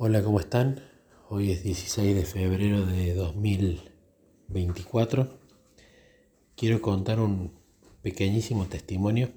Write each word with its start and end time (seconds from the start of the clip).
Hola, 0.00 0.22
¿cómo 0.22 0.38
están? 0.38 0.80
Hoy 1.28 1.50
es 1.50 1.64
16 1.64 2.14
de 2.14 2.24
febrero 2.24 2.86
de 2.86 3.14
2024. 3.14 5.28
Quiero 6.54 6.80
contar 6.80 7.18
un 7.18 7.50
pequeñísimo 8.00 8.66
testimonio. 8.66 9.32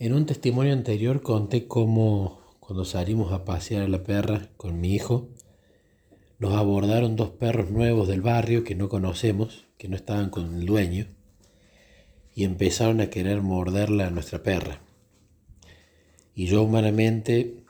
En 0.00 0.12
un 0.12 0.26
testimonio 0.26 0.72
anterior 0.72 1.22
conté 1.22 1.68
cómo 1.68 2.40
cuando 2.58 2.84
salimos 2.84 3.32
a 3.32 3.44
pasear 3.44 3.84
a 3.84 3.88
la 3.88 4.02
perra 4.02 4.48
con 4.56 4.80
mi 4.80 4.92
hijo, 4.92 5.28
nos 6.40 6.54
abordaron 6.54 7.14
dos 7.14 7.30
perros 7.30 7.70
nuevos 7.70 8.08
del 8.08 8.22
barrio 8.22 8.64
que 8.64 8.74
no 8.74 8.88
conocemos, 8.88 9.66
que 9.78 9.86
no 9.86 9.94
estaban 9.94 10.30
con 10.30 10.52
el 10.52 10.66
dueño, 10.66 11.06
y 12.34 12.42
empezaron 12.42 13.00
a 13.00 13.08
querer 13.08 13.40
morderla 13.40 14.08
a 14.08 14.10
nuestra 14.10 14.42
perra. 14.42 14.80
Y 16.34 16.46
yo 16.46 16.64
humanamente 16.64 17.63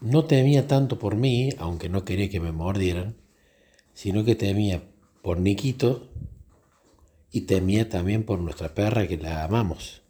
no 0.00 0.24
temía 0.24 0.66
tanto 0.66 0.98
por 0.98 1.16
mí, 1.16 1.50
aunque 1.58 1.88
no 1.88 2.04
quería 2.04 2.28
que 2.28 2.40
me 2.40 2.52
mordieran, 2.52 3.16
sino 3.94 4.24
que 4.24 4.36
temía 4.36 4.82
por 5.22 5.40
Niquito 5.40 6.08
y 7.32 7.42
temía 7.42 7.88
también 7.88 8.24
por 8.24 8.38
nuestra 8.38 8.74
perra 8.74 9.06
que 9.08 9.16
la 9.16 9.44
amamos. 9.44 10.02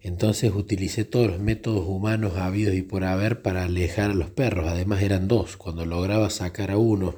Entonces 0.00 0.52
utilicé 0.52 1.04
todos 1.04 1.28
los 1.28 1.40
métodos 1.40 1.86
humanos 1.86 2.36
habidos 2.36 2.74
y 2.74 2.82
por 2.82 3.04
haber 3.04 3.42
para 3.42 3.64
alejar 3.64 4.10
a 4.10 4.14
los 4.14 4.30
perros. 4.30 4.68
Además 4.68 5.02
eran 5.02 5.28
dos. 5.28 5.56
Cuando 5.56 5.86
lograba 5.86 6.28
sacar 6.28 6.72
a 6.72 6.78
uno 6.78 7.14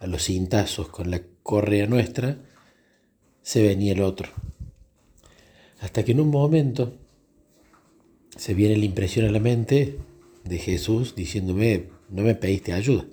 a 0.00 0.06
los 0.08 0.24
cintazos 0.24 0.88
con 0.88 1.12
la 1.12 1.22
correa 1.44 1.86
nuestra, 1.86 2.38
se 3.42 3.62
venía 3.62 3.92
el 3.92 4.02
otro. 4.02 4.28
Hasta 5.80 6.04
que 6.04 6.12
en 6.12 6.20
un 6.20 6.28
momento 6.28 6.96
se 8.36 8.54
viene 8.54 8.76
la 8.76 8.84
impresión 8.84 9.26
a 9.26 9.30
la 9.30 9.40
mente 9.40 9.98
de 10.44 10.58
Jesús 10.58 11.14
diciéndome, 11.14 11.90
no 12.08 12.22
me 12.22 12.34
pediste 12.34 12.72
ayuda. 12.72 13.06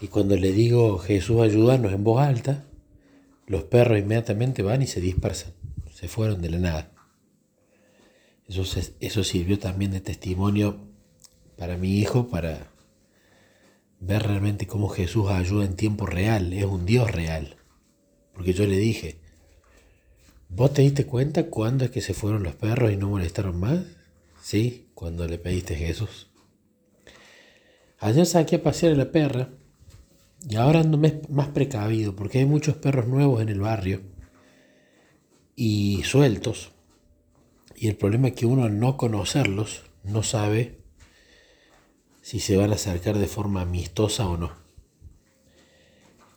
Y 0.00 0.08
cuando 0.08 0.36
le 0.36 0.52
digo, 0.52 0.98
Jesús, 0.98 1.40
ayúdanos 1.40 1.92
en 1.92 2.04
voz 2.04 2.22
alta, 2.22 2.64
los 3.46 3.64
perros 3.64 3.98
inmediatamente 3.98 4.62
van 4.62 4.82
y 4.82 4.86
se 4.86 5.00
dispersan, 5.00 5.52
se 5.92 6.08
fueron 6.08 6.42
de 6.42 6.50
la 6.50 6.58
nada. 6.58 6.92
Eso, 8.48 8.64
eso 9.00 9.24
sirvió 9.24 9.58
también 9.58 9.92
de 9.92 10.00
testimonio 10.00 10.76
para 11.56 11.76
mi 11.76 11.98
hijo, 11.98 12.28
para 12.28 12.72
ver 14.00 14.24
realmente 14.24 14.66
cómo 14.66 14.88
Jesús 14.88 15.30
ayuda 15.30 15.64
en 15.64 15.76
tiempo 15.76 16.06
real, 16.06 16.52
es 16.52 16.64
un 16.64 16.84
Dios 16.84 17.10
real. 17.10 17.56
Porque 18.34 18.52
yo 18.52 18.66
le 18.66 18.76
dije, 18.76 19.20
¿vos 20.48 20.74
te 20.74 20.82
diste 20.82 21.06
cuenta 21.06 21.44
cuándo 21.44 21.84
es 21.84 21.90
que 21.90 22.00
se 22.00 22.14
fueron 22.14 22.42
los 22.42 22.56
perros 22.56 22.92
y 22.92 22.96
no 22.96 23.08
molestaron 23.08 23.60
más? 23.60 23.84
Sí, 24.42 24.88
cuando 24.94 25.28
le 25.28 25.38
pediste 25.38 25.74
a 25.74 25.78
Jesús. 25.78 26.26
Ayer 28.00 28.26
saqué 28.26 28.56
a 28.56 28.62
pasear 28.62 28.92
a 28.92 28.96
la 28.96 29.12
perra 29.12 29.50
y 30.48 30.56
ahora 30.56 30.80
ando 30.80 30.98
más 31.28 31.48
precavido 31.48 32.16
porque 32.16 32.40
hay 32.40 32.44
muchos 32.44 32.74
perros 32.74 33.06
nuevos 33.06 33.40
en 33.40 33.48
el 33.48 33.60
barrio 33.60 34.00
y 35.54 36.02
sueltos. 36.02 36.72
Y 37.76 37.86
el 37.86 37.94
problema 37.94 38.28
es 38.28 38.34
que 38.34 38.46
uno 38.46 38.64
al 38.64 38.80
no 38.80 38.96
conocerlos 38.96 39.84
no 40.02 40.24
sabe 40.24 40.80
si 42.20 42.40
se 42.40 42.56
van 42.56 42.72
a 42.72 42.74
acercar 42.74 43.18
de 43.18 43.28
forma 43.28 43.60
amistosa 43.60 44.28
o 44.28 44.36
no. 44.36 44.50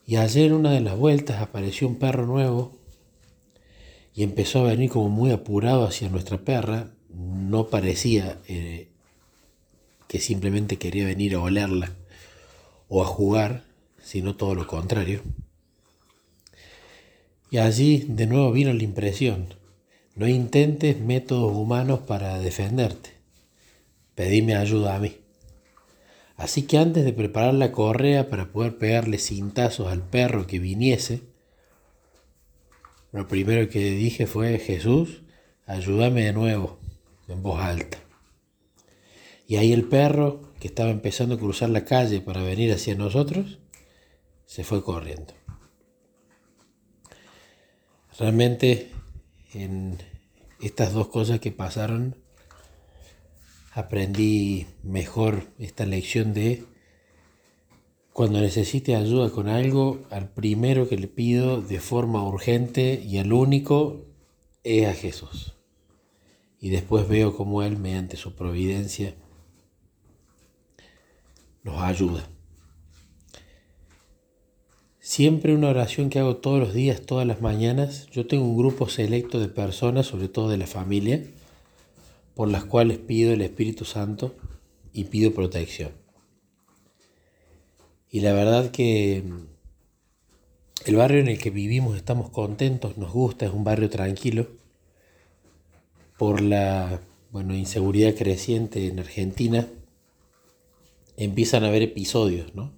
Y 0.06 0.18
ayer 0.18 0.46
en 0.46 0.54
una 0.54 0.72
de 0.72 0.82
las 0.82 0.96
vueltas 0.96 1.42
apareció 1.42 1.88
un 1.88 1.98
perro 1.98 2.28
nuevo 2.28 2.78
y 4.14 4.22
empezó 4.22 4.60
a 4.60 4.70
venir 4.70 4.92
como 4.92 5.10
muy 5.10 5.32
apurado 5.32 5.86
hacia 5.88 6.08
nuestra 6.10 6.38
perra 6.46 6.95
no 7.50 7.68
parecía 7.68 8.40
eh, 8.48 8.88
que 10.08 10.20
simplemente 10.20 10.78
quería 10.78 11.06
venir 11.06 11.36
a 11.36 11.42
olerla 11.42 11.92
o 12.88 13.04
a 13.04 13.06
jugar, 13.06 13.64
sino 14.02 14.36
todo 14.36 14.56
lo 14.56 14.68
contrario. 14.68 15.22
Y 17.52 17.58
allí 17.58 18.06
de 18.08 18.28
nuevo 18.28 18.52
vino 18.52 18.74
la 18.74 18.84
impresión, 18.84 19.54
no 20.16 20.28
intentes 20.28 21.00
métodos 21.00 21.56
humanos 21.56 22.00
para 22.00 22.40
defenderte, 22.40 23.12
pedime 24.16 24.56
ayuda 24.56 24.96
a 24.96 25.00
mí. 25.00 25.18
Así 26.38 26.64
que 26.64 26.78
antes 26.78 27.06
de 27.06 27.14
preparar 27.14 27.54
la 27.54 27.72
correa 27.72 28.30
para 28.30 28.52
poder 28.52 28.78
pegarle 28.78 29.20
cintazos 29.20 29.88
al 29.88 30.02
perro 30.02 30.48
que 30.48 30.60
viniese, 30.60 31.22
lo 33.14 33.28
primero 33.28 33.70
que 33.70 33.92
dije 33.92 34.28
fue, 34.28 34.60
Jesús, 34.60 35.22
ayúdame 35.66 36.26
de 36.26 36.34
nuevo 36.34 36.80
en 37.28 37.42
voz 37.42 37.60
alta. 37.60 37.98
Y 39.48 39.58
ahí 39.58 39.74
el 39.74 39.88
perro, 39.88 40.54
que 40.60 40.68
estaba 40.68 40.90
empezando 40.90 41.36
a 41.36 41.40
cruzar 41.40 41.70
la 41.70 41.86
calle 41.86 42.22
para 42.22 42.42
venir 42.42 42.72
hacia 42.72 42.96
nosotros, 42.96 43.60
se 44.46 44.64
fue 44.64 44.84
corriendo. 44.84 45.34
Realmente 48.18 48.92
en 49.54 49.98
estas 50.62 50.94
dos 50.94 51.10
cosas 51.10 51.40
que 51.40 51.52
pasaron, 51.52 52.16
aprendí 53.72 54.68
mejor 54.84 55.44
esta 55.60 55.86
lección 55.86 56.34
de 56.34 56.64
cuando 58.14 58.40
necesite 58.40 58.96
ayuda 58.96 59.30
con 59.30 59.50
algo, 59.50 60.06
al 60.10 60.30
primero 60.30 60.88
que 60.88 60.98
le 60.98 61.10
pido 61.10 61.62
de 61.62 61.82
forma 61.82 62.26
urgente 62.26 63.04
y 63.06 63.18
al 63.18 63.34
único 63.34 64.06
es 64.64 64.88
a 64.88 64.94
Jesús 64.94 65.55
y 66.66 66.70
después 66.70 67.08
veo 67.08 67.38
cómo 67.38 67.62
Él, 67.62 67.78
mediante 67.78 68.18
su 68.18 68.34
providencia, 68.34 69.14
nos 71.62 71.80
ayuda. 71.80 72.28
Siempre 74.98 75.54
una 75.54 75.70
oración 75.70 76.10
que 76.10 76.18
hago 76.18 76.38
todos 76.38 76.60
los 76.60 76.74
días, 76.74 77.02
todas 77.02 77.28
las 77.28 77.40
mañanas, 77.40 78.08
yo 78.08 78.26
tengo 78.26 78.46
un 78.46 78.58
grupo 78.58 78.90
selecto 78.90 79.40
de 79.40 79.48
personas, 79.48 80.08
sobre 80.08 80.28
todo 80.28 80.50
de 80.50 80.58
la 80.58 80.66
familia, 80.66 81.24
por 82.34 82.50
las 82.50 82.66
cuales 82.66 82.98
pido 82.98 83.32
el 83.32 83.44
Espíritu 83.44 83.86
Santo 83.86 84.34
y 84.92 85.04
pido 85.04 85.36
protección. 85.36 85.92
Y 88.10 88.22
la 88.22 88.34
verdad 88.34 88.72
que 88.72 89.24
el 90.84 90.96
barrio 90.96 91.20
en 91.20 91.28
el 91.28 91.38
que 91.38 91.52
vivimos 91.52 91.96
estamos 91.96 92.32
contentos, 92.32 92.98
nos 92.98 93.14
gusta, 93.14 93.46
es 93.46 93.54
un 93.54 93.64
barrio 93.64 93.92
tranquilo 93.92 94.65
por 96.18 96.42
la 96.42 97.02
bueno, 97.32 97.54
inseguridad 97.54 98.16
creciente 98.16 98.88
en 98.88 99.00
Argentina, 99.00 99.68
empiezan 101.18 101.64
a 101.64 101.68
haber 101.68 101.82
episodios, 101.82 102.56
¿no? 102.56 102.72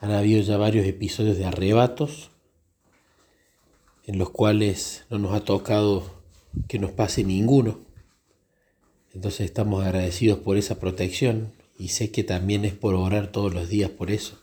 Han 0.00 0.10
habido 0.10 0.42
ya 0.42 0.56
varios 0.56 0.86
episodios 0.86 1.36
de 1.36 1.44
arrebatos 1.44 2.30
en 4.04 4.18
los 4.18 4.30
cuales 4.30 5.04
no 5.10 5.18
nos 5.18 5.34
ha 5.34 5.44
tocado 5.44 6.22
que 6.68 6.78
nos 6.78 6.90
pase 6.90 7.22
ninguno. 7.22 7.80
Entonces 9.14 9.42
estamos 9.42 9.84
agradecidos 9.84 10.38
por 10.38 10.56
esa 10.56 10.80
protección 10.80 11.52
y 11.78 11.88
sé 11.88 12.10
que 12.10 12.24
también 12.24 12.64
es 12.64 12.72
por 12.72 12.94
orar 12.94 13.30
todos 13.30 13.52
los 13.52 13.68
días 13.68 13.90
por 13.90 14.10
eso. 14.10 14.38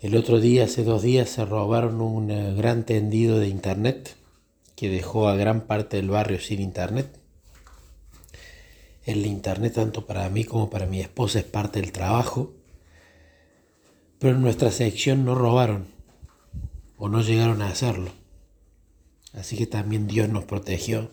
El 0.00 0.16
otro 0.16 0.40
día, 0.40 0.64
hace 0.64 0.84
dos 0.84 1.02
días, 1.02 1.28
se 1.28 1.44
robaron 1.44 2.00
un 2.00 2.28
gran 2.56 2.86
tendido 2.86 3.38
de 3.38 3.48
internet 3.48 4.16
que 4.78 4.88
dejó 4.88 5.28
a 5.28 5.34
gran 5.34 5.62
parte 5.62 5.96
del 5.96 6.08
barrio 6.08 6.38
sin 6.38 6.60
internet. 6.60 7.18
El 9.04 9.26
internet 9.26 9.74
tanto 9.74 10.06
para 10.06 10.28
mí 10.28 10.44
como 10.44 10.70
para 10.70 10.86
mi 10.86 11.00
esposa 11.00 11.40
es 11.40 11.44
parte 11.44 11.80
del 11.80 11.90
trabajo, 11.90 12.54
pero 14.20 14.36
en 14.36 14.40
nuestra 14.40 14.70
sección 14.70 15.24
no 15.24 15.34
robaron 15.34 15.88
o 16.96 17.08
no 17.08 17.22
llegaron 17.22 17.60
a 17.60 17.70
hacerlo. 17.70 18.12
Así 19.32 19.56
que 19.56 19.66
también 19.66 20.06
Dios 20.06 20.28
nos 20.28 20.44
protegió 20.44 21.10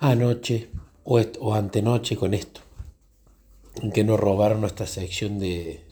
anoche 0.00 0.68
o, 1.04 1.20
o 1.38 1.54
antenoche 1.54 2.16
con 2.16 2.34
esto, 2.34 2.60
en 3.82 3.92
que 3.92 4.02
no 4.02 4.16
robaron 4.16 4.60
nuestra 4.60 4.88
sección 4.88 5.38
de, 5.38 5.84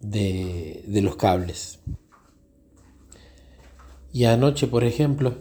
de, 0.00 0.82
de 0.84 1.02
los 1.02 1.14
cables. 1.14 1.78
Y 4.16 4.24
anoche, 4.24 4.66
por 4.66 4.82
ejemplo, 4.82 5.34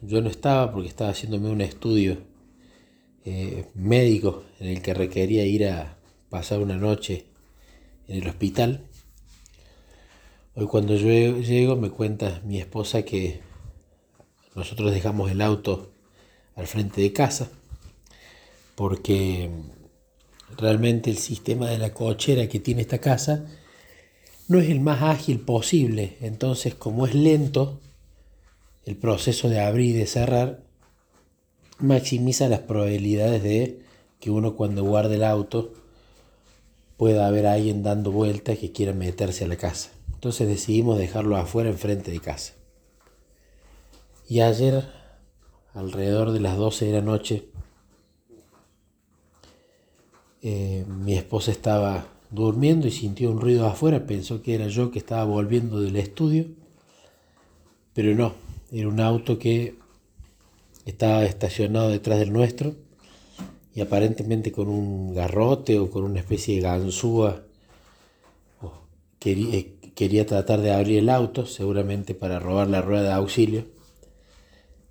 yo 0.00 0.22
no 0.22 0.30
estaba 0.30 0.72
porque 0.72 0.88
estaba 0.88 1.10
haciéndome 1.10 1.50
un 1.50 1.60
estudio 1.60 2.16
eh, 3.26 3.66
médico 3.74 4.44
en 4.58 4.68
el 4.68 4.80
que 4.80 4.94
requería 4.94 5.44
ir 5.44 5.68
a 5.68 5.98
pasar 6.30 6.60
una 6.60 6.78
noche 6.78 7.26
en 8.08 8.22
el 8.22 8.28
hospital. 8.28 8.86
Hoy 10.54 10.64
cuando 10.64 10.96
yo 10.96 11.08
llego 11.40 11.76
me 11.76 11.90
cuenta 11.90 12.40
mi 12.46 12.58
esposa 12.58 13.02
que 13.02 13.42
nosotros 14.54 14.94
dejamos 14.94 15.30
el 15.30 15.42
auto 15.42 15.92
al 16.56 16.66
frente 16.66 17.02
de 17.02 17.12
casa 17.12 17.50
porque 18.76 19.50
realmente 20.56 21.10
el 21.10 21.18
sistema 21.18 21.68
de 21.68 21.76
la 21.76 21.92
cochera 21.92 22.48
que 22.48 22.60
tiene 22.60 22.80
esta 22.80 22.98
casa 22.98 23.44
no 24.48 24.58
es 24.58 24.70
el 24.70 24.80
más 24.80 25.02
ágil 25.02 25.38
posible. 25.40 26.16
Entonces 26.22 26.74
como 26.74 27.06
es 27.06 27.14
lento, 27.14 27.78
el 28.84 28.96
proceso 28.96 29.48
de 29.48 29.60
abrir 29.60 29.96
y 29.96 29.98
de 29.98 30.06
cerrar, 30.06 30.62
maximiza 31.78 32.48
las 32.48 32.60
probabilidades 32.60 33.42
de 33.42 33.80
que 34.20 34.30
uno 34.30 34.54
cuando 34.54 34.84
guarde 34.84 35.16
el 35.16 35.24
auto 35.24 35.72
pueda 36.96 37.26
haber 37.26 37.46
alguien 37.46 37.82
dando 37.82 38.12
vueltas 38.12 38.58
que 38.58 38.72
quiera 38.72 38.92
meterse 38.92 39.44
a 39.44 39.48
la 39.48 39.56
casa. 39.56 39.90
Entonces 40.14 40.46
decidimos 40.46 40.98
dejarlo 40.98 41.36
afuera 41.36 41.68
enfrente 41.68 42.12
de 42.12 42.20
casa. 42.20 42.54
Y 44.28 44.40
ayer, 44.40 44.88
alrededor 45.74 46.30
de 46.30 46.40
las 46.40 46.56
12 46.56 46.86
de 46.86 46.92
la 46.92 47.00
noche, 47.00 47.48
eh, 50.42 50.84
mi 50.86 51.14
esposa 51.14 51.50
estaba 51.50 52.06
durmiendo 52.30 52.86
y 52.86 52.90
sintió 52.92 53.30
un 53.30 53.40
ruido 53.40 53.66
afuera, 53.66 54.06
pensó 54.06 54.42
que 54.42 54.54
era 54.54 54.68
yo 54.68 54.90
que 54.90 54.98
estaba 54.98 55.24
volviendo 55.24 55.80
del 55.80 55.96
estudio, 55.96 56.46
pero 57.94 58.14
no, 58.14 58.32
era 58.72 58.88
un 58.88 59.00
auto 59.00 59.38
que 59.38 59.76
estaba 60.86 61.24
estacionado 61.24 61.90
detrás 61.90 62.18
del 62.18 62.32
nuestro 62.32 62.74
y 63.74 63.82
aparentemente 63.82 64.50
con 64.50 64.68
un 64.68 65.14
garrote 65.14 65.78
o 65.78 65.90
con 65.90 66.04
una 66.04 66.20
especie 66.20 66.56
de 66.56 66.62
ganzúa 66.62 67.44
quería, 69.18 69.56
eh, 69.56 69.74
quería 69.94 70.26
tratar 70.26 70.62
de 70.62 70.72
abrir 70.72 70.98
el 70.98 71.10
auto, 71.10 71.44
seguramente 71.44 72.14
para 72.14 72.40
robar 72.40 72.68
la 72.68 72.80
rueda 72.80 73.02
de 73.02 73.12
auxilio, 73.12 73.66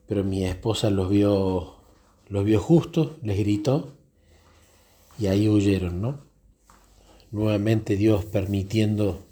pero 0.08 0.24
mi 0.24 0.46
esposa 0.46 0.92
los 0.92 1.10
vio, 1.10 1.78
los 2.30 2.46
vio 2.46 2.60
justo, 2.60 3.18
les 3.24 3.40
gritó 3.40 3.94
y 5.18 5.28
ahí 5.28 5.50
huyeron, 5.50 6.02
¿no? 6.02 6.22
Nuevamente 7.32 7.96
Dios 7.96 8.26
permitiendo 8.26 9.26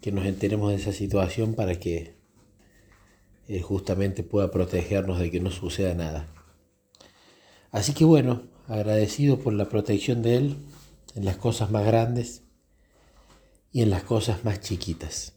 que 0.00 0.10
nos 0.10 0.26
enteremos 0.26 0.70
de 0.70 0.76
esa 0.76 0.92
situación 0.92 1.54
para 1.54 1.78
que 1.78 2.15
Él 3.48 3.62
justamente 3.62 4.22
pueda 4.22 4.50
protegernos 4.50 5.18
de 5.18 5.30
que 5.30 5.40
no 5.40 5.50
suceda 5.50 5.94
nada. 5.94 6.28
Así 7.70 7.94
que 7.94 8.04
bueno, 8.04 8.42
agradecido 8.68 9.38
por 9.38 9.52
la 9.52 9.68
protección 9.68 10.22
de 10.22 10.36
Él 10.36 10.56
en 11.14 11.24
las 11.24 11.36
cosas 11.36 11.70
más 11.70 11.86
grandes 11.86 12.42
y 13.72 13.82
en 13.82 13.90
las 13.90 14.02
cosas 14.02 14.44
más 14.44 14.60
chiquitas. 14.60 15.35